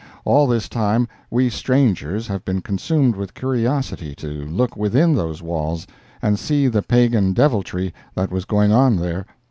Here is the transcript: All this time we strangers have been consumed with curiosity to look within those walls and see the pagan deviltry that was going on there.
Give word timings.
All 0.25 0.47
this 0.47 0.67
time 0.67 1.07
we 1.29 1.47
strangers 1.51 2.25
have 2.25 2.43
been 2.43 2.61
consumed 2.61 3.15
with 3.15 3.35
curiosity 3.35 4.15
to 4.15 4.27
look 4.29 4.75
within 4.75 5.13
those 5.13 5.43
walls 5.43 5.85
and 6.23 6.39
see 6.39 6.67
the 6.67 6.81
pagan 6.81 7.33
deviltry 7.33 7.93
that 8.15 8.31
was 8.31 8.45
going 8.45 8.71
on 8.71 8.95
there. 8.95 9.27